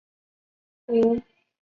[0.87, 1.23] 湖南澧县人。